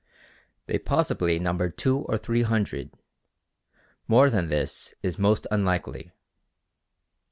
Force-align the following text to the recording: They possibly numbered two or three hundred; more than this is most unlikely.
They 0.65 0.79
possibly 0.79 1.37
numbered 1.37 1.77
two 1.77 1.99
or 1.99 2.17
three 2.17 2.41
hundred; 2.41 2.91
more 4.07 4.31
than 4.31 4.47
this 4.47 4.95
is 5.03 5.19
most 5.19 5.45
unlikely. 5.51 6.11